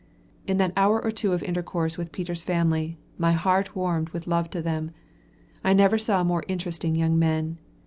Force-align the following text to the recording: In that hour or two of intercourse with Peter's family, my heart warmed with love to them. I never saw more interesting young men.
In 0.47 0.57
that 0.57 0.73
hour 0.75 0.99
or 0.99 1.11
two 1.11 1.31
of 1.33 1.43
intercourse 1.43 1.95
with 1.95 2.11
Peter's 2.11 2.41
family, 2.41 2.97
my 3.19 3.33
heart 3.33 3.75
warmed 3.75 4.09
with 4.09 4.25
love 4.25 4.49
to 4.49 4.59
them. 4.63 4.89
I 5.63 5.73
never 5.73 5.99
saw 5.99 6.23
more 6.23 6.43
interesting 6.47 6.95
young 6.95 7.19
men. 7.19 7.59